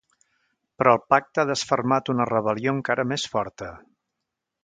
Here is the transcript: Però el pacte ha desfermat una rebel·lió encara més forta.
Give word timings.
Però 0.81 0.93
el 0.97 1.01
pacte 1.13 1.43
ha 1.43 1.45
desfermat 1.49 2.11
una 2.15 2.27
rebel·lió 2.31 2.73
encara 2.77 3.07
més 3.13 3.27
forta. 3.35 3.69